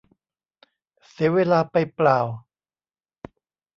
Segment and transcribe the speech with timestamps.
[1.09, 2.19] เสียเวลาไปเปล่า